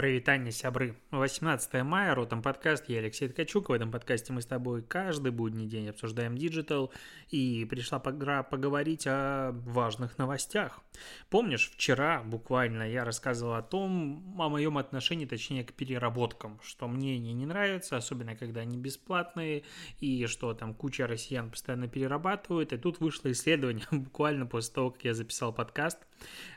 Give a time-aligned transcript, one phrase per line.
[0.00, 0.96] Прывітанне, сябры.
[1.10, 3.68] 18 мая, Ротом подкаст, я Алексей Ткачук.
[3.68, 6.90] В этом подкасте мы с тобой каждый будний день обсуждаем диджитал.
[7.28, 10.80] И пришла пора поговорить о важных новостях.
[11.28, 17.16] Помнишь, вчера буквально я рассказывал о том, о моем отношении, точнее, к переработкам, что мне
[17.16, 19.64] они не нравятся, особенно когда они бесплатные,
[19.98, 22.72] и что там куча россиян постоянно перерабатывают.
[22.72, 25.98] И тут вышло исследование буквально после того, как я записал подкаст.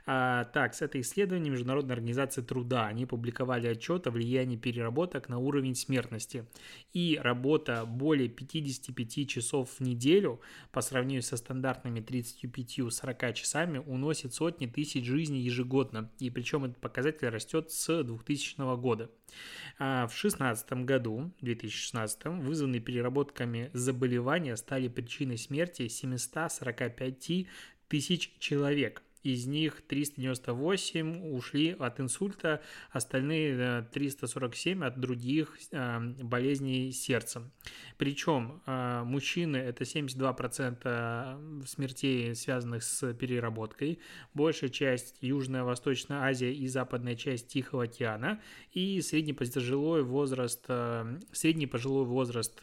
[0.05, 5.37] А, так, с этой исследования Международной организации труда, они публиковали отчет о влиянии переработок на
[5.37, 6.45] уровень смертности.
[6.91, 14.67] И работа более 55 часов в неделю по сравнению со стандартными 35-40 часами уносит сотни
[14.67, 16.11] тысяч жизней ежегодно.
[16.19, 19.09] И причем этот показатель растет с 2000 года.
[19.79, 27.47] А в 2016 году, 2016, вызванные переработками заболевания стали причиной смерти 745
[27.87, 36.91] тысяч человек– из них 398 ушли от инсульта, остальные 347 э, от других э, болезней
[36.91, 37.49] сердца.
[37.97, 43.99] Причем э, мужчины это 72% смертей, связанных с переработкой,
[44.33, 50.67] большая часть Южная, Восточная Азия и западная часть Тихого океана, и средний пожилой возраст,
[51.31, 52.61] средний пожилой возраст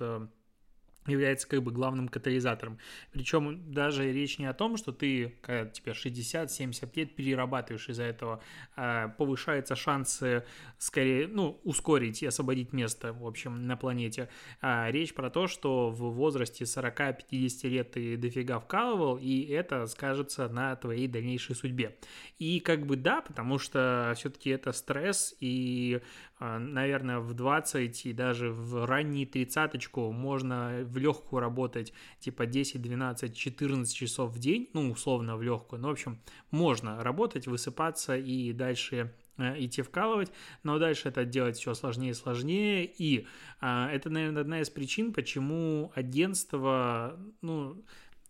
[1.11, 2.78] является как бы главным катализатором.
[3.12, 8.42] Причем даже речь не о том, что ты, когда тебе 60-70 лет, перерабатываешь из-за этого,
[8.77, 10.44] а повышаются шансы
[10.78, 14.28] скорее, ну, ускорить и освободить место, в общем, на планете.
[14.61, 20.48] А речь про то, что в возрасте 40-50 лет ты дофига вкалывал, и это скажется
[20.48, 21.97] на твоей дальнейшей судьбе.
[22.38, 26.00] И как бы да, потому что все-таки это стресс, и
[26.41, 33.36] наверное, в 20 и даже в ранние тридцаточку можно в легкую работать типа 10, 12,
[33.36, 36.19] 14 часов в день, ну, условно в легкую, ну, в общем,
[36.50, 40.32] можно работать, высыпаться и дальше э, идти вкалывать,
[40.62, 43.27] но дальше это делать все сложнее и сложнее, и
[43.60, 47.84] а, это, наверное, одна из причин, почему агентство, ну,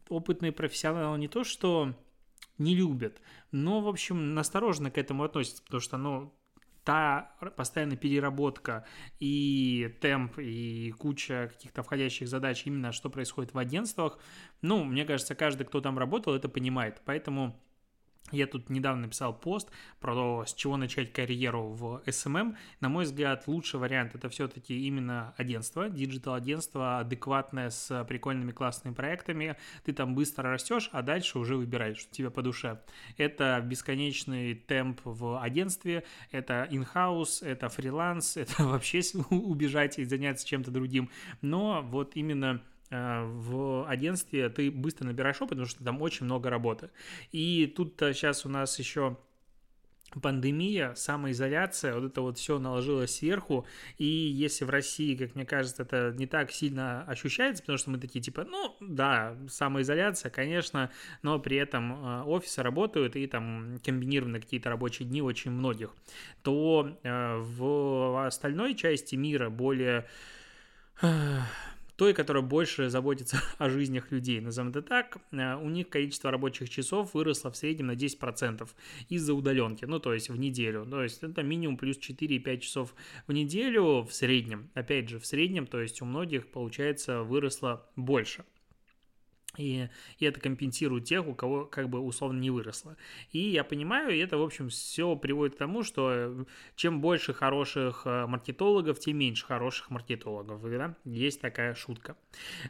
[0.08, 1.94] опытные профессионалы не то, что
[2.58, 6.34] не любят, но, в общем, настороженно к этому относятся, потому что, ну,
[6.84, 8.86] та постоянная переработка
[9.18, 14.18] и темп, и куча каких-то входящих задач, именно что происходит в агентствах,
[14.62, 17.00] ну, мне кажется, каждый, кто там работал, это понимает.
[17.04, 17.60] Поэтому
[18.32, 19.70] я тут недавно написал пост
[20.00, 22.56] про с чего начать карьеру в SMM.
[22.80, 29.56] На мой взгляд, лучший вариант это все-таки именно агентство, диджитал-агентство, адекватное с прикольными классными проектами.
[29.84, 32.80] Ты там быстро растешь, а дальше уже выбираешь, что тебе по душе.
[33.16, 40.70] Это бесконечный темп в агентстве, это in-house, это фриланс, это вообще убежать и заняться чем-то
[40.70, 41.10] другим.
[41.40, 46.90] Но вот именно в агентстве ты быстро набираешь опыт, потому что там очень много работы.
[47.32, 49.16] И тут сейчас у нас еще
[50.20, 55.82] пандемия, самоизоляция, вот это вот все наложилось сверху, и если в России, как мне кажется,
[55.82, 60.90] это не так сильно ощущается, потому что мы такие типа, ну да, самоизоляция, конечно,
[61.22, 65.94] но при этом э, офисы работают и там комбинированы какие-то рабочие дни очень многих,
[66.42, 70.06] то э, в остальной части мира более
[72.00, 76.70] той, которая больше заботится о жизнях людей, назовем это так, э, у них количество рабочих
[76.70, 78.66] часов выросло в среднем на 10%
[79.10, 82.94] из-за удаленки, ну, то есть в неделю, то есть это минимум плюс 4-5 часов
[83.26, 88.46] в неделю в среднем, опять же, в среднем, то есть у многих, получается, выросло больше.
[89.56, 89.88] И,
[90.18, 92.96] и это компенсирует тех, у кого как бы условно не выросло.
[93.32, 96.44] И я понимаю, и это, в общем, все приводит к тому, что э,
[96.76, 100.62] чем больше хороших э, маркетологов, тем меньше хороших маркетологов.
[100.62, 100.94] Да?
[101.04, 102.16] Есть такая шутка.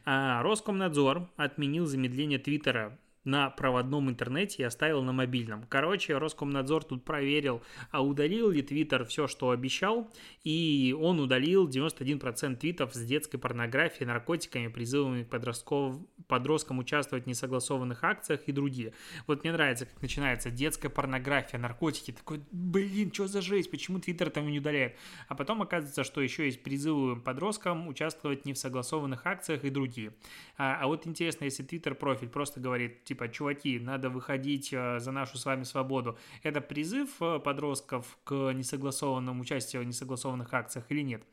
[0.04, 5.64] А, Роскомнадзор отменил замедление Твиттера на проводном интернете и оставил на мобильном.
[5.68, 10.10] Короче, Роскомнадзор тут проверил, а удалил ли Твиттер все, что обещал,
[10.42, 15.96] и он удалил 91% твитов с детской порнографией, наркотиками, призывами подростков,
[16.28, 18.94] подросткам участвовать в несогласованных акциях и другие.
[19.26, 24.30] Вот мне нравится, как начинается детская порнография, наркотики, такой, блин, что за жесть, почему Твиттер
[24.30, 24.96] там не удаляет?
[25.28, 30.14] А потом оказывается, что еще есть призывы подросткам участвовать не в согласованных акциях и другие.
[30.56, 35.10] А, а вот интересно, если Твиттер профиль просто говорит, типа, чуваки, надо выходить э, за
[35.10, 36.16] нашу с вами свободу.
[36.44, 41.24] Это призыв э, подростков к несогласованному участию в несогласованных акциях или нет?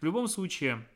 [0.00, 0.86] В любом случае,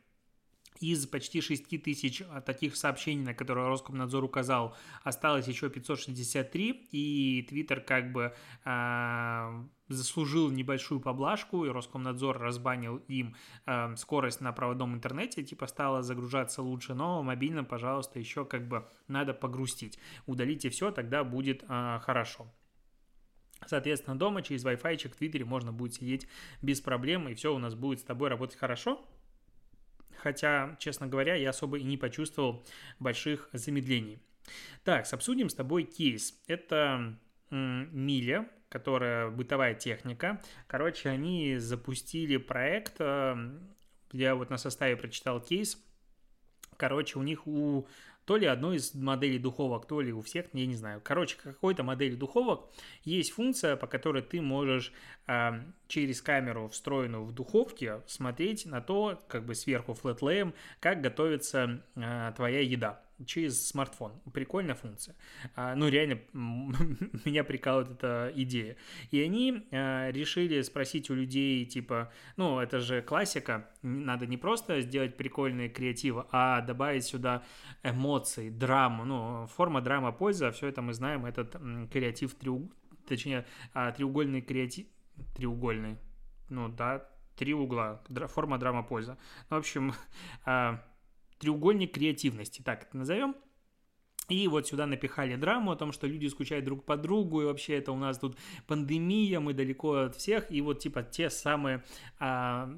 [0.80, 7.46] из почти 6 тысяч а, таких сообщений, на которые Роскомнадзор указал, осталось еще 563, и
[7.46, 8.32] Твиттер как бы
[8.64, 16.02] э, заслужил небольшую поблажку, и Роскомнадзор разбанил им э, скорость на проводном интернете, типа стало
[16.02, 19.98] загружаться лучше, но в мобильном, пожалуйста, еще как бы надо погрустить.
[20.26, 22.52] Удалите все, тогда будет э, хорошо.
[23.66, 26.26] Соответственно, дома через Wi-Fi в Твиттере можно будет сидеть
[26.62, 29.04] без проблем, и все у нас будет с тобой работать хорошо.
[30.16, 32.64] Хотя, честно говоря, я особо и не почувствовал
[32.98, 34.22] больших замедлений.
[34.84, 36.42] Так, обсудим с тобой кейс.
[36.46, 37.18] Это
[37.50, 40.40] Миля, которая бытовая техника.
[40.66, 43.36] Короче, они запустили проект, э,
[44.12, 45.76] я вот на составе прочитал кейс.
[46.76, 47.86] Короче, у них у
[48.24, 51.00] то ли одной из моделей духовок, то ли у всех, я не знаю.
[51.02, 52.70] Короче, какой-то модели духовок
[53.02, 54.92] есть функция, по которой ты можешь
[55.26, 55.50] э,
[55.88, 62.32] через камеру, встроенную в духовке, смотреть на то, как бы сверху флетлеем, как готовится э,
[62.36, 64.20] твоя еда через смартфон.
[64.32, 65.14] Прикольная функция.
[65.54, 68.76] А, ну, реально, меня прикалывает эта идея.
[69.10, 74.80] И они а, решили спросить у людей, типа, ну, это же классика, надо не просто
[74.80, 77.42] сделать прикольные креативы, а добавить сюда
[77.82, 79.04] эмоции, драму.
[79.04, 81.56] Ну, форма драма польза, все это мы знаем, этот
[81.90, 82.34] креатив,
[83.06, 84.86] точнее, а, треугольный креатив,
[85.34, 85.96] треугольный,
[86.48, 87.06] ну, да,
[87.36, 89.16] три угла, форма драма польза.
[89.48, 89.94] Ну, в общем,
[91.40, 93.34] треугольник креативности, так это назовем.
[94.28, 97.78] И вот сюда напихали драму о том, что люди скучают друг по другу, и вообще
[97.78, 98.38] это у нас тут
[98.68, 101.82] пандемия, мы далеко от всех, и вот типа те самые
[102.20, 102.70] а,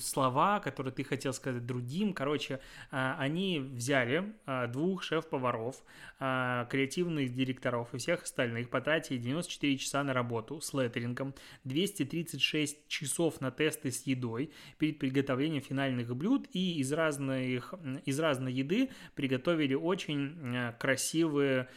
[0.00, 2.12] слова, которые ты хотел сказать другим.
[2.12, 2.60] Короче,
[2.90, 5.82] а, они взяли а, двух шеф-поваров,
[6.18, 11.34] а, креативных директоров и всех остальных, потратили 94 часа на работу с леттерингом,
[11.64, 16.46] 236 часов на тесты с едой перед приготовлением финальных блюд.
[16.52, 17.74] И из, разных,
[18.04, 21.68] из разной еды приготовили очень красивые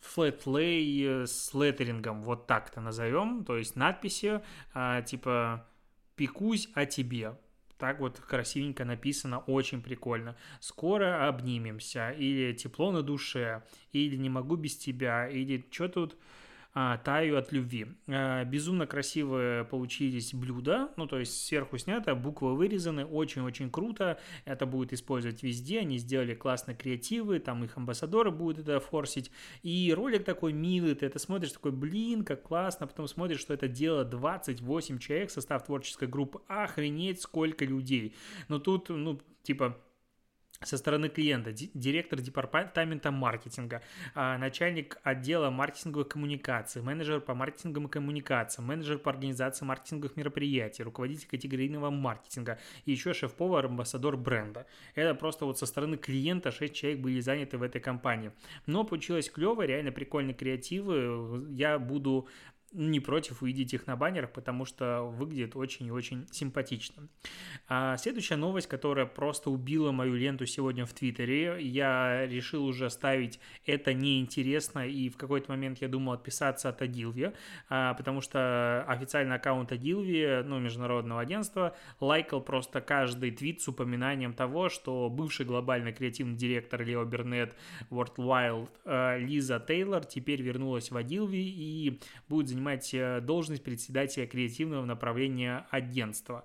[0.00, 4.40] флэтлей с леттерингом, вот так-то назовем, то есть надписи
[5.06, 5.66] типа
[6.18, 7.36] «Пекусь о тебе».
[7.78, 10.36] Так вот красивенько написано, очень прикольно.
[10.58, 13.62] «Скоро обнимемся», или «Тепло на душе»,
[13.92, 16.16] или «Не могу без тебя», или «Что тут?»
[16.80, 17.86] А, таю от любви.
[18.06, 24.64] А, безумно красивые получились блюда, ну то есть сверху снято, буквы вырезаны, очень-очень круто, это
[24.64, 29.32] будет использовать везде, они сделали классные креативы, там их амбассадоры будут это форсить,
[29.64, 33.66] и ролик такой милый, ты это смотришь, такой, блин, как классно, потом смотришь, что это
[33.66, 38.14] дело 28 человек, состав творческой группы, охренеть, сколько людей,
[38.46, 39.76] но тут, ну, типа,
[40.64, 43.80] со стороны клиента, директор департамента маркетинга,
[44.14, 51.28] а, начальник отдела маркетинговых коммуникаций, менеджер по маркетинговым коммуникациям, менеджер по организации маркетинговых мероприятий, руководитель
[51.28, 54.66] категорийного маркетинга и еще шеф-повар, амбассадор бренда.
[54.96, 58.32] Это просто вот со стороны клиента 6 человек были заняты в этой компании.
[58.66, 61.46] Но получилось клево, реально прикольные креативы.
[61.50, 62.28] Я буду
[62.72, 67.08] не против увидеть их на баннерах, потому что выглядит очень и очень симпатично.
[67.66, 73.40] А следующая новость, которая просто убила мою ленту сегодня в Твиттере, я решил уже ставить
[73.64, 77.32] это неинтересно, и в какой-то момент я думал отписаться от Адилви,
[77.68, 84.34] а, потому что официальный аккаунт Адилви, ну, международного агентства, лайкал просто каждый твит с упоминанием
[84.34, 87.54] того, что бывший глобальный креативный директор Лео Бернет
[87.90, 94.26] Worldwide а, Лиза Тейлор теперь вернулась в Адилви и будет заниматься занимать э, должность председателя
[94.26, 96.44] креативного направления агентства.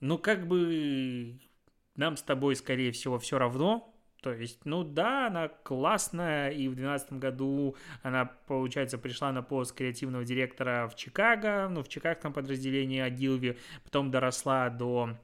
[0.00, 1.38] Ну, как бы
[1.94, 6.74] нам с тобой, скорее всего, все равно, то есть, ну да, она классная, и в
[6.74, 13.00] 2012 году она, получается, пришла на пост креативного директора в Чикаго, ну, в чикагском подразделении
[13.00, 15.16] Агилви, потом доросла до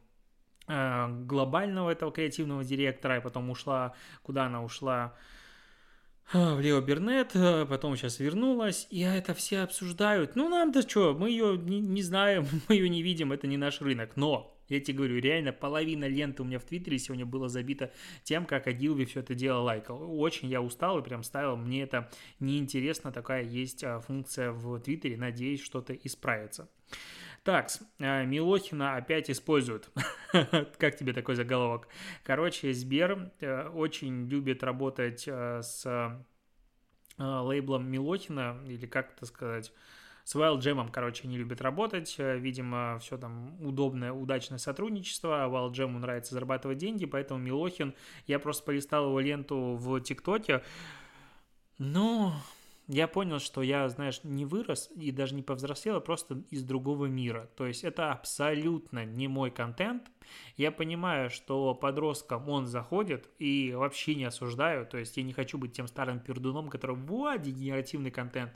[0.69, 5.15] э, глобального этого креативного директора, и потом ушла, куда она ушла,
[6.33, 10.37] в Лео Бернет, а, потом сейчас вернулась, и это все обсуждают.
[10.37, 13.81] Ну, нам-то что, мы ее не, не знаем, мы ее не видим, это не наш
[13.81, 14.13] рынок.
[14.17, 17.93] Но, я тебе говорю, реально половина ленты у меня в Твиттере сегодня была забита
[18.25, 20.21] тем, как Адилви все это дело лайкал.
[20.21, 25.17] Очень я устал и прям ставил, мне это неинтересно, такая есть а, функция в Твиттере,
[25.17, 26.69] надеюсь, что-то исправится.
[27.45, 29.91] Так, Милохина опять используют.
[30.79, 31.89] как тебе такой заголовок?
[32.23, 39.73] Короче, Сбер э, очень любит работать э, с э, лейблом Милохина, или как это сказать,
[40.25, 42.17] с Wild Jam, короче, не любит работать.
[42.19, 45.45] Видимо, все там удобное, удачное сотрудничество.
[45.45, 47.95] А Wild Jam нравится зарабатывать деньги, поэтому Милохин,
[48.27, 50.63] я просто полистал его ленту в ТикТоке.
[51.79, 52.35] Но
[52.89, 57.05] я понял, что я, знаешь, не вырос и даже не повзрослел, а просто из другого
[57.05, 57.51] мира.
[57.55, 60.11] То есть это абсолютно не мой контент.
[60.57, 64.87] Я понимаю, что подросткам он заходит и вообще не осуждаю.
[64.87, 68.53] То есть я не хочу быть тем старым пердуном, который вот, дегенеративный контент.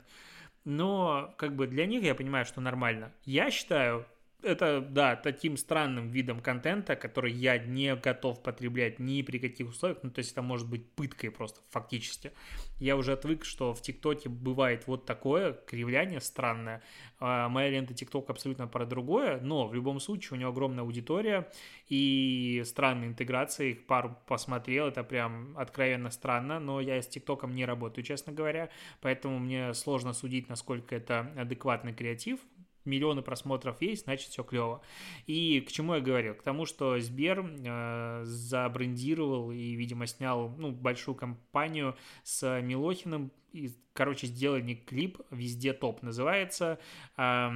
[0.65, 3.13] Но как бы для них я понимаю, что нормально.
[3.25, 4.05] Я считаю,
[4.43, 9.99] это, да, таким странным видом контента, который я не готов потреблять ни при каких условиях,
[10.03, 12.31] ну, то есть это может быть пыткой просто, фактически.
[12.79, 16.81] Я уже отвык, что в ТикТоке бывает вот такое кривляние странное.
[17.19, 21.49] А моя лента ТикТок абсолютно про другое, но в любом случае у него огромная аудитория
[21.87, 27.65] и странная интеграция, их пару посмотрел, это прям откровенно странно, но я с ТикТоком не
[27.65, 28.69] работаю, честно говоря,
[28.99, 32.39] поэтому мне сложно судить, насколько это адекватный креатив,
[32.85, 34.81] миллионы просмотров есть, значит все клево.
[35.27, 36.35] И к чему я говорил?
[36.35, 43.31] К тому, что Сбер э, забрендировал и, видимо, снял ну, большую компанию с Милохиным.
[43.51, 46.79] И, короче, сделали клип «Везде топ» называется.
[47.17, 47.51] Э,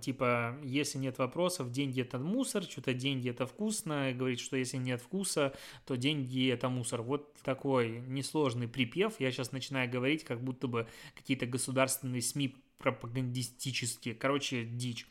[0.00, 5.00] типа, если нет вопросов, деньги это мусор, что-то деньги это вкусно, говорит, что если нет
[5.00, 5.54] вкуса,
[5.86, 7.02] то деньги это мусор.
[7.02, 9.18] Вот такой несложный припев.
[9.18, 14.14] Я сейчас начинаю говорить, как будто бы какие-то государственные СМИ пропагандистические.
[14.14, 15.06] Короче, дичь.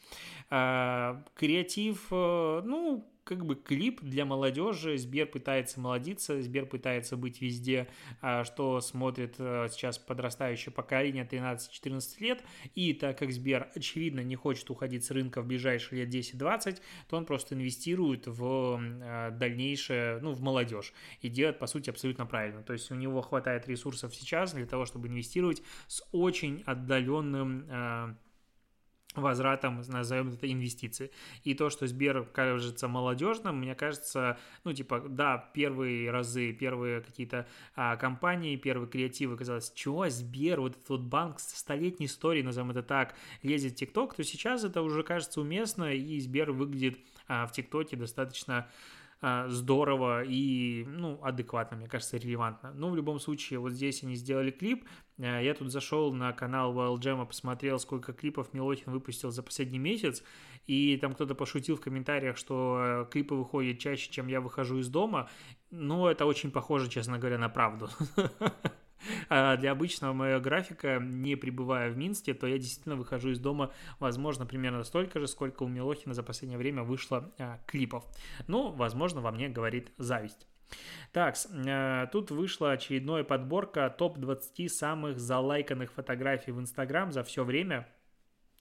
[0.50, 4.98] А, креатив, э, ну, как бы клип для молодежи.
[4.98, 7.88] Сбер пытается молодиться, Сбер пытается быть везде,
[8.22, 12.44] а, что смотрит э, сейчас подрастающее поколение 13-14 лет.
[12.74, 17.18] И так как Сбер, очевидно, не хочет уходить с рынка в ближайшие лет 10-20, то
[17.18, 20.92] он просто инвестирует в э, дальнейшее, ну, в молодежь.
[21.22, 22.64] И делает, по сути, абсолютно правильно.
[22.64, 28.16] То есть у него хватает ресурсов сейчас для того, чтобы инвестировать с очень отдаленным э,
[29.22, 31.12] возвратом, назовем это инвестиции.
[31.44, 37.48] И то, что Сбер кажется молодежным, мне кажется, ну, типа, да, первые разы, первые какие-то
[37.76, 42.72] а, компании, первые креативы казалось, чего Сбер, вот этот вот банк с столетней историей, назовем
[42.72, 47.46] это так, лезет в ТикТок, то сейчас это уже кажется уместно, и Сбер выглядит а,
[47.46, 48.68] в ТикТоке достаточно
[49.22, 52.72] здорово и, ну, адекватно, мне кажется, релевантно.
[52.74, 54.86] Но в любом случае, вот здесь они сделали клип.
[55.20, 59.80] А, я тут зашел на канал Wild Jam, посмотрел, сколько клипов Милохин выпустил за последний
[59.80, 60.24] месяц,
[60.68, 64.88] и там кто-то пошутил в комментариях, что э, клипы выходят чаще, чем я выхожу из
[64.88, 65.30] дома.
[65.70, 67.90] Но это очень похоже, честно говоря, на правду.
[69.30, 73.72] А для обычного моего графика, не пребывая в Минске, то я действительно выхожу из дома,
[74.00, 78.06] возможно, примерно столько же, сколько у Милохина за последнее время вышло а, клипов.
[78.48, 80.48] Ну, возможно, во мне говорит зависть.
[81.12, 87.88] Так, э, тут вышла очередная подборка топ-20 самых залайканных фотографий в Инстаграм за все время.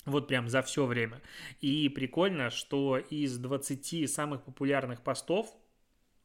[0.06, 1.20] Вот прям за все время.
[1.60, 5.54] И прикольно, что из 20 самых популярных постов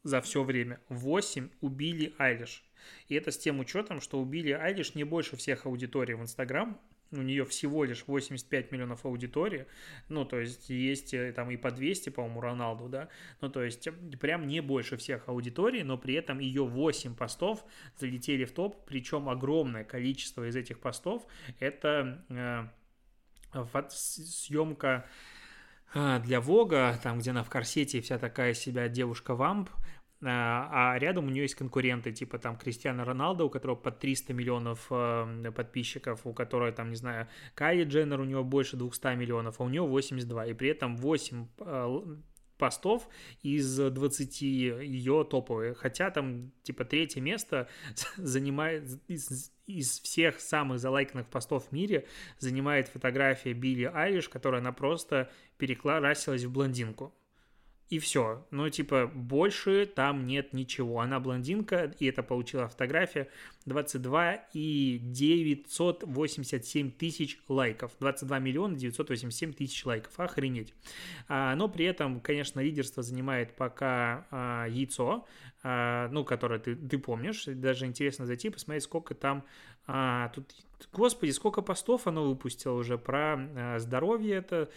[0.04, 0.80] за все время.
[0.90, 2.64] 8 убили Айлиш.
[3.08, 6.80] И это с тем учетом, что у Билли Айлиш не больше всех аудиторий в Инстаграм,
[7.12, 9.68] у нее всего лишь 85 миллионов аудитории,
[10.10, 13.88] ну, то есть есть э, там и по 200, по-моему, Роналду, да, ну, то есть
[14.20, 17.64] прям не больше всех аудиторий, но при этом ее 8 постов
[17.98, 21.26] залетели в топ, причем огромное количество из этих постов
[21.60, 22.64] это э,
[23.90, 25.06] съемка
[25.94, 29.70] для Вога, там, где она в корсете вся такая себя девушка-вамп,
[30.26, 34.34] а, а рядом у нее есть конкуренты, типа там Кристиана Роналдо, у которого под 300
[34.34, 39.60] миллионов э, подписчиков, у которой там, не знаю, Кайли Дженнер, у него больше 200 миллионов,
[39.60, 42.02] а у него 82, и при этом 8 э,
[42.58, 43.08] постов
[43.42, 45.74] из 20 ее топовые.
[45.74, 47.68] Хотя там, типа, третье место
[48.18, 52.08] занимает из, из всех самых залайканных постов в мире
[52.40, 57.14] занимает фотография Билли Айлиш, которая она просто перекрасилась в блондинку
[57.90, 58.46] и все.
[58.50, 61.02] Ну, типа, больше там нет ничего.
[61.02, 63.30] Она блондинка, и это получила фотография.
[63.66, 67.92] 22 и 987 тысяч лайков.
[68.00, 70.20] 22 миллиона 987 тысяч лайков.
[70.20, 70.74] Охренеть.
[71.28, 75.28] А, но при этом, конечно, лидерство занимает пока а, яйцо,
[75.62, 77.44] а, ну, которое ты, ты помнишь.
[77.46, 79.44] Даже интересно зайти посмотреть, сколько там...
[79.86, 80.56] А, тут,
[80.94, 84.70] господи, сколько постов оно выпустило уже про а, здоровье это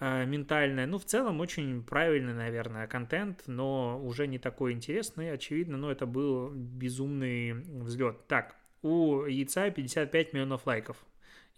[0.00, 0.86] ментальная.
[0.86, 6.06] Ну, в целом, очень правильный, наверное, контент, но уже не такой интересный, очевидно, но это
[6.06, 8.26] был безумный взлет.
[8.26, 10.96] Так, у яйца 55 миллионов лайков.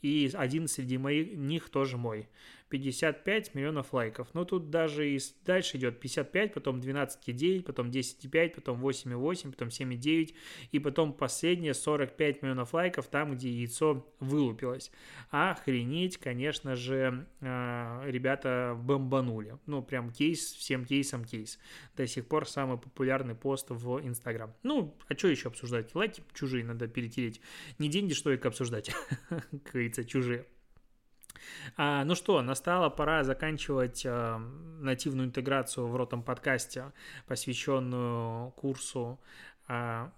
[0.00, 2.28] И один среди моих них тоже мой.
[2.72, 4.28] 55 миллионов лайков.
[4.32, 10.34] Но тут даже и дальше идет 55, потом 12,9, потом 10,5, потом 8,8, потом 7,9
[10.70, 14.90] и потом последние 45 миллионов лайков там, где яйцо вылупилось.
[15.30, 19.58] Охренеть, конечно же, а, ребята бомбанули.
[19.66, 21.58] Ну, прям кейс, всем кейсом кейс.
[21.94, 24.54] До сих пор самый популярный пост в Инстаграм.
[24.62, 25.94] Ну, а что еще обсуждать?
[25.94, 27.42] Лайки чужие надо перетереть.
[27.78, 28.90] Не деньги, что их обсуждать,
[29.28, 30.46] как говорится, чужие.
[31.76, 34.38] А, ну что, настала пора заканчивать а,
[34.80, 36.92] нативную интеграцию в ротом подкасте,
[37.26, 39.20] посвященную курсу
[39.68, 40.12] а,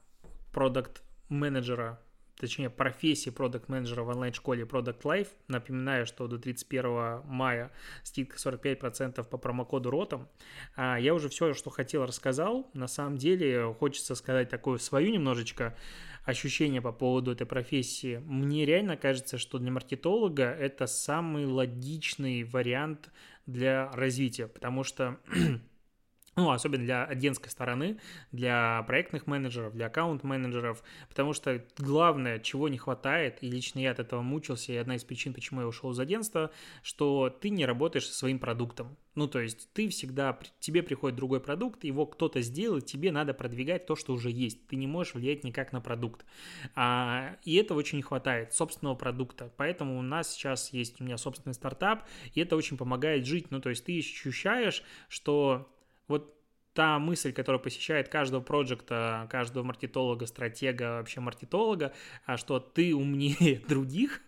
[0.53, 2.01] продукт менеджера
[2.39, 5.29] точнее, профессии продукт менеджера в онлайн-школе Product Life.
[5.49, 7.71] Напоминаю, что до 31 мая
[8.03, 10.27] скидка 45% по промокоду ROTOM.
[10.77, 12.71] А, я уже все, что хотел, рассказал.
[12.75, 15.77] На самом деле, хочется сказать такое свою немножечко
[16.25, 18.23] ощущение по поводу этой профессии.
[18.25, 23.11] Мне реально кажется, что для маркетолога это самый логичный вариант
[23.47, 25.19] для развития, потому что
[26.37, 27.99] ну, особенно для агентской стороны,
[28.33, 33.99] для проектных менеджеров, для аккаунт-менеджеров, потому что главное, чего не хватает, и лично я от
[33.99, 36.51] этого мучился, и одна из причин, почему я ушел из агентства,
[36.83, 38.97] что ты не работаешь со своим продуктом.
[39.15, 43.87] Ну, то есть ты всегда, тебе приходит другой продукт, его кто-то сделал, тебе надо продвигать
[43.87, 44.67] то, что уже есть.
[44.67, 46.27] Ты не можешь влиять никак на продукт.
[46.75, 49.53] А, и этого очень не хватает, собственного продукта.
[49.57, 53.53] Поэтому у нас сейчас есть у меня собственный стартап, и это очень помогает жить.
[53.53, 55.69] Ну, то есть ты ощущаешь, что
[56.09, 56.35] вот
[56.75, 61.93] та мысль, которая посещает каждого проекта, каждого маркетолога, стратега, вообще маркетолога,
[62.27, 64.21] а что ты умнее других,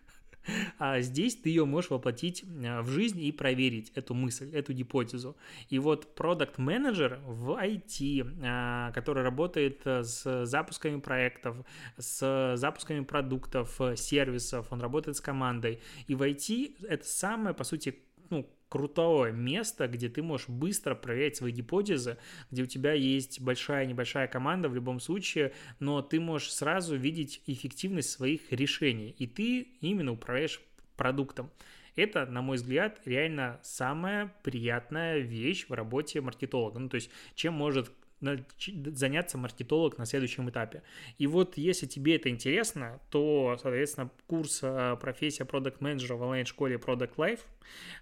[0.78, 5.36] а здесь ты ее можешь воплотить а, в жизнь и проверить эту мысль, эту гипотезу.
[5.70, 11.56] И вот продукт менеджер в IT, а, который работает с запусками проектов,
[11.98, 15.80] с запусками продуктов, сервисов, он работает с командой.
[16.06, 17.98] И в IT это самое, по сути,
[18.30, 22.18] ну, крутое место, где ты можешь быстро проверять свои гипотезы,
[22.50, 28.10] где у тебя есть большая-небольшая команда в любом случае, но ты можешь сразу видеть эффективность
[28.10, 30.60] своих решений, и ты именно управляешь
[30.96, 31.50] продуктом.
[31.94, 36.78] Это, на мой взгляд, реально самая приятная вещь в работе маркетолога.
[36.78, 40.82] Ну, то есть, чем может заняться маркетолог на следующем этапе.
[41.18, 46.76] И вот если тебе это интересно, то, соответственно, курс а, профессия продукт менеджера в онлайн-школе
[46.76, 47.40] Product Life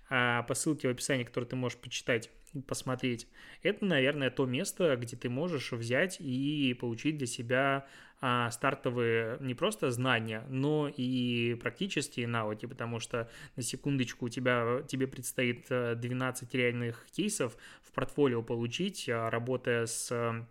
[0.09, 2.30] а, по ссылке в описании, который ты можешь почитать,
[2.63, 3.29] посмотреть,
[3.63, 7.87] это, наверное, то место, где ты можешь взять и получить для себя
[8.21, 14.83] а, стартовые не просто знания, но и практические навыки, потому что на секундочку у тебя,
[14.89, 20.47] тебе предстоит 12 э, реальных кейсов в портфолио получить, а, работая с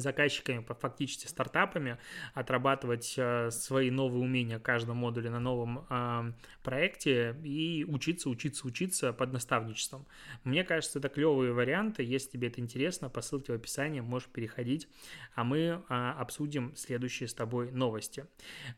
[0.00, 1.98] заказчиками, фактически стартапами,
[2.34, 8.66] отрабатывать э, свои новые умения в каждом модуле на новом э, проекте и учиться, учиться,
[8.66, 10.06] учиться под наставничеством.
[10.44, 12.02] Мне кажется, это клевые варианты.
[12.02, 14.88] Если тебе это интересно, по ссылке в описании можешь переходить,
[15.34, 18.26] а мы э, обсудим следующие с тобой новости.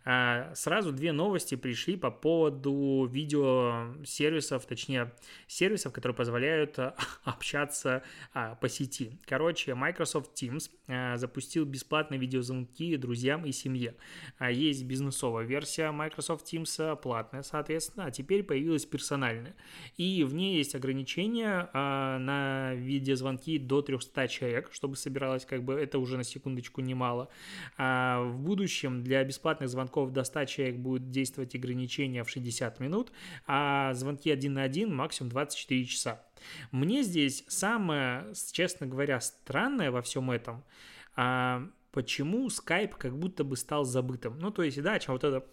[0.04, 5.12] Сразу две новости пришли по поводу видеосервисов, точнее,
[5.46, 6.78] сервисов, которые позволяют
[7.24, 8.02] общаться
[8.32, 9.18] по сети.
[9.26, 10.70] Короче, Microsoft Teams
[11.16, 13.94] запустил бесплатные видеозвонки друзьям и семье.
[14.38, 19.54] А есть бизнесовая версия Microsoft Teams, платная, соответственно, а теперь появилась персональная.
[19.96, 25.74] И в ней есть ограничения а, на видеозвонки до 300 человек, чтобы собиралось, как бы,
[25.74, 27.28] это уже на секундочку немало.
[27.76, 33.12] А в будущем для бесплатных звонков до 100 человек будет действовать ограничение в 60 минут,
[33.46, 36.22] а звонки один на один максимум 24 часа.
[36.70, 40.64] Мне здесь самое, честно говоря, странное во всем этом–
[41.20, 44.38] а почему Skype как будто бы стал забытым.
[44.38, 45.44] Ну, то есть, да, чем вот это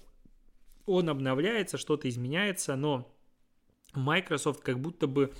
[0.86, 3.12] он обновляется, что-то изменяется, но
[3.96, 5.34] Microsoft как будто бы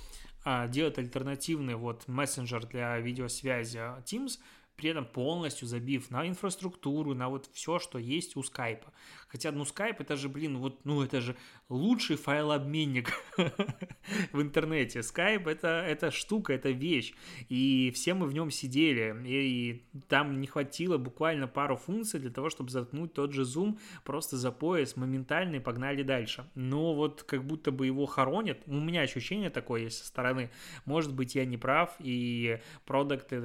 [0.44, 4.40] а, делает альтернативный вот мессенджер для видеосвязи Teams,
[4.74, 8.92] при этом полностью забив на инфраструктуру, на вот все, что есть у скайпа.
[9.28, 11.36] Хотя, ну, скайп это же, блин, вот, ну, это же
[11.68, 13.12] лучший файлообменник
[14.32, 15.02] в интернете.
[15.02, 17.12] Скайп это, это штука, это вещь.
[17.48, 19.16] И все мы в нем сидели.
[19.26, 23.78] И, и там не хватило буквально пару функций для того, чтобы заткнуть тот же Zoom
[24.04, 26.48] просто за пояс моментально и погнали дальше.
[26.54, 28.58] Но вот как будто бы его хоронят.
[28.66, 30.50] У меня ощущение такое есть со стороны.
[30.84, 33.36] Может быть, я не прав, и продукты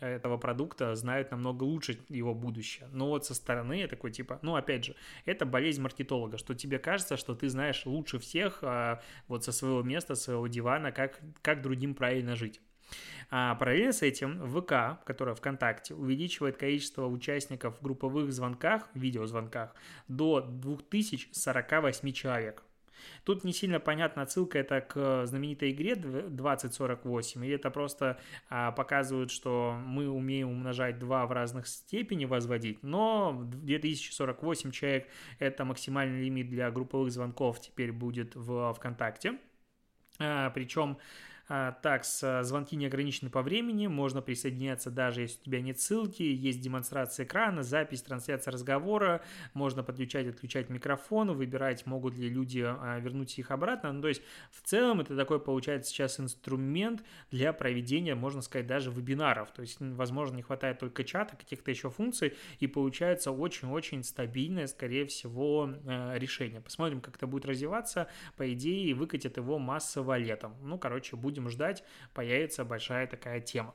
[0.00, 2.88] этого продукта знают намного лучше его будущее.
[2.92, 6.78] Но вот со стороны я такой типа, ну опять же, это болезнь маркетолога, что тебе
[6.78, 11.62] кажется, что ты знаешь лучше всех а, вот со своего места, своего дивана, как, как
[11.62, 12.60] другим правильно жить.
[13.30, 19.74] А параллельно с этим ВК, которая ВКонтакте, увеличивает количество участников в групповых звонках, видеозвонках
[20.08, 22.62] до 2048 человек.
[23.24, 29.30] Тут не сильно понятна отсылка это к знаменитой игре 2048, или это просто а, показывают,
[29.30, 36.48] что мы умеем умножать 2 в разных степени возводить, но 2048 человек это максимальный лимит
[36.48, 39.38] для групповых звонков теперь будет в ВКонтакте.
[40.18, 40.98] А, причем
[41.82, 46.60] так, звонки не ограничены по времени, можно присоединяться даже если у тебя нет ссылки, есть
[46.60, 49.22] демонстрация экрана, запись, трансляция разговора,
[49.54, 53.92] можно подключать, отключать микрофон, выбирать, могут ли люди а, вернуть их обратно.
[53.92, 58.90] Ну, то есть, в целом, это такой, получается, сейчас инструмент для проведения, можно сказать, даже
[58.90, 59.50] вебинаров.
[59.52, 65.06] То есть, возможно, не хватает только чата, каких-то еще функций, и получается очень-очень стабильное, скорее
[65.06, 65.70] всего,
[66.14, 66.60] решение.
[66.60, 68.08] Посмотрим, как это будет развиваться.
[68.36, 70.54] По идее, выкатят его массово летом.
[70.62, 73.74] Ну, короче, будем ждать, появится большая такая тема.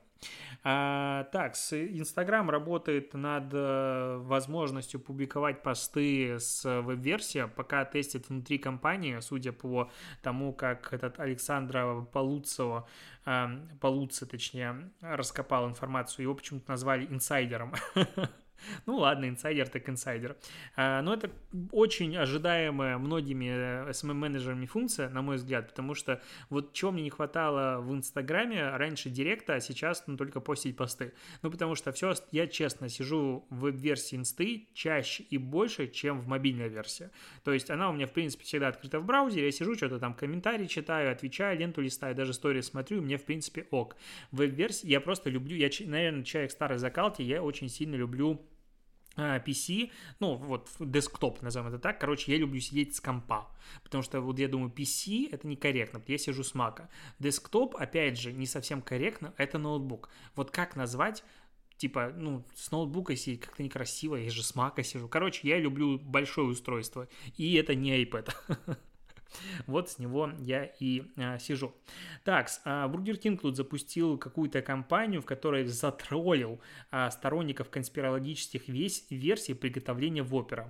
[0.64, 9.20] А, так, Инстаграм работает над э, возможностью публиковать посты с веб-версии, пока тестит внутри компании,
[9.20, 12.88] судя по тому, как этот Александра Полуцева,
[13.26, 13.48] э,
[13.80, 17.74] Полуца, точнее, раскопал информацию, его почему-то назвали инсайдером.
[18.86, 20.36] Ну ладно, инсайдер так инсайдер.
[20.76, 21.30] А, но это
[21.72, 27.82] очень ожидаемая многими SMM-менеджерами функция, на мой взгляд, потому что вот чего мне не хватало
[27.82, 31.13] в Инстаграме, раньше директа, а сейчас ну, только постить посты.
[31.41, 36.28] Ну потому что все, я честно сижу в веб-версии инсты чаще и больше, чем в
[36.28, 37.10] мобильной версии.
[37.43, 40.13] То есть она у меня, в принципе, всегда открыта в браузере, я сижу, что-то там
[40.13, 43.96] комментарии читаю, отвечаю, ленту листаю, даже истории смотрю, мне, в принципе, ок.
[44.32, 48.41] В веб-версии я просто люблю, я, наверное, человек старой закалки, я очень сильно люблю
[49.18, 53.50] PC, ну вот десктоп, назовем это так, короче, я люблю сидеть с компа,
[53.84, 56.90] потому что вот я думаю, PC это некорректно, я сижу с мака.
[57.20, 60.10] Десктоп, опять же, не совсем корректно, это ноутбук.
[60.36, 61.24] Вот как назвать
[61.78, 65.08] типа, ну, с ноутбука сидеть как-то некрасиво, я же с мака сижу.
[65.08, 68.34] Короче, я люблю большое устройство, и это не iPad.
[69.66, 71.74] Вот с него я и а, сижу.
[72.24, 76.60] Так, а, Бургер Кинг тут запустил какую-то кампанию, в которой затроллил
[76.92, 80.68] а, сторонников конспирологических весь, версий приготовления Whopper а.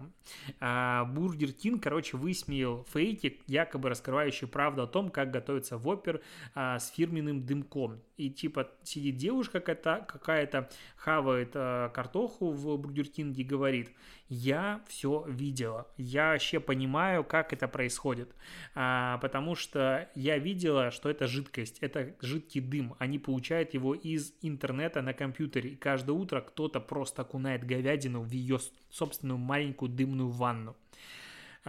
[0.60, 6.22] А, Бургер Кинг, короче, высмеял фейки, якобы раскрывающие правду о том, как готовится Whopper
[6.56, 8.02] а, с фирменным дымком.
[8.18, 13.92] И типа сидит девушка какая-то, хавает а, картоху в Бургер Кинге и говорит–
[14.30, 15.88] я все видела.
[15.96, 18.36] Я вообще понимаю, как это происходит.
[18.76, 22.96] А, потому что я видела, что это жидкость, это жидкий дым.
[23.00, 25.72] Они получают его из интернета на компьютере.
[25.72, 30.76] И каждое утро кто-то просто окунает говядину в ее собственную маленькую дымную ванну.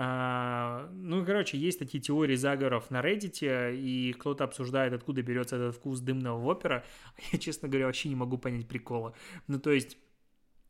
[0.01, 5.75] А, ну, короче, есть такие теории заговоров на Reddit, и кто-то обсуждает, откуда берется этот
[5.75, 6.85] вкус дымного вопера.
[7.33, 9.13] Я, честно говоря, вообще не могу понять прикола.
[9.49, 9.99] Ну, то есть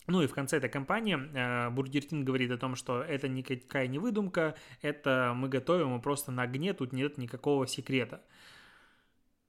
[0.07, 3.99] ну и в конце этой кампании Бургер Кинг говорит о том, что это никакая не
[3.99, 8.23] выдумка, это мы готовим его просто на огне, тут нет никакого секрета.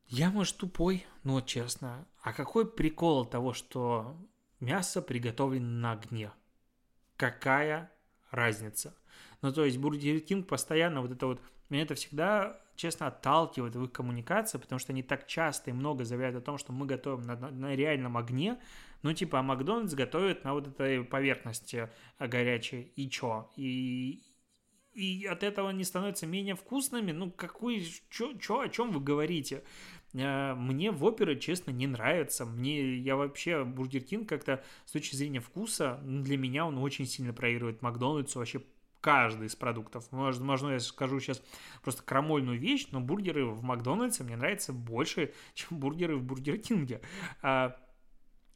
[0.07, 4.17] Я, может, тупой, но честно, а какой прикол того, что
[4.59, 6.33] мясо приготовлено на огне?
[7.15, 7.89] Какая
[8.31, 8.93] разница?
[9.41, 13.83] Ну, то есть Бургер Кинг постоянно вот это вот, меня это всегда, честно, отталкивает в
[13.83, 17.21] их коммуникации, потому что они так часто и много заявляют о том, что мы готовим
[17.21, 18.59] на, на, на реальном огне,
[19.01, 23.49] ну, типа, а Макдональдс готовит на вот этой поверхности э, горячей, и чё?
[23.55, 24.23] И,
[24.93, 27.13] и от этого они становятся менее вкусными?
[27.13, 29.63] Ну, какой, чё, чё, о чем вы говорите?
[30.13, 32.45] Э, мне Whopper ы, честно, не нравится.
[32.45, 37.31] Мне, я вообще, Бургер Кинг как-то с точки зрения вкуса, для меня он очень сильно
[37.31, 38.61] проигрывает Макдональдсу вообще
[39.01, 40.11] каждый из продуктов.
[40.11, 41.41] Может, можно я скажу сейчас
[41.81, 47.01] просто крамольную вещь, но бургеры в Макдональдсе мне нравятся больше, чем бургеры в Бургер Кинге.
[47.41, 47.75] А,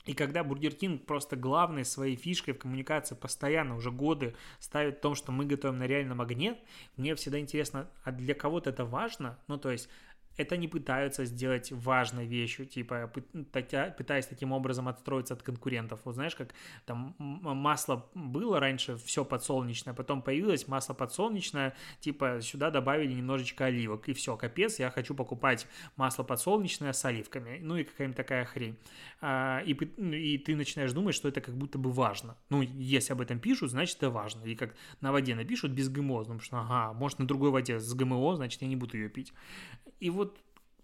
[0.06, 5.02] и когда Бургер Кинг просто главной своей фишкой в коммуникации постоянно уже годы ставит в
[5.02, 6.60] том, что мы готовим на реальном огне,
[6.98, 9.40] мне всегда интересно, а для кого-то это важно?
[9.48, 9.90] Ну, то есть
[10.38, 13.12] это не пытаются сделать важной вещью, типа
[13.52, 16.02] пытаясь таким образом отстроиться от конкурентов.
[16.04, 16.54] Вот знаешь, как
[16.86, 24.10] там масло было раньше все подсолнечное, потом появилось масло подсолнечное, типа сюда добавили немножечко оливок,
[24.10, 28.78] и все, капец, я хочу покупать масло подсолнечное с оливками, ну и какая-нибудь такая хрень.
[29.22, 32.36] А, и, и ты начинаешь думать, что это как будто бы важно.
[32.50, 34.44] Ну, если об этом пишут, значит это важно.
[34.44, 37.94] И как на воде напишут без ГМО, потому что, ага, может на другой воде с
[37.94, 39.34] ГМО, значит я не буду ее пить.
[40.00, 40.33] И вот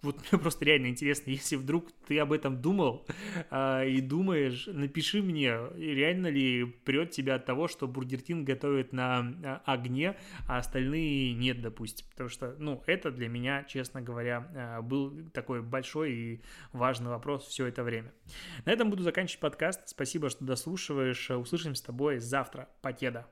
[0.02, 3.06] вот мне просто реально интересно, если вдруг ты об этом думал
[3.50, 9.20] э, и думаешь, напиши мне, реально ли прет тебя от того, что Бургер готовит на
[9.44, 12.06] а, огне, а остальные нет, допустим.
[12.12, 16.42] Потому что, ну, это для меня, честно говоря, э, был такой большой и
[16.74, 18.14] важный вопрос все это время.
[18.66, 19.88] На этом буду заканчивать подкаст.
[19.88, 21.30] Спасибо, что дослушиваешь.
[21.32, 22.70] Услышимся с тобой завтра.
[22.82, 23.28] Покеда.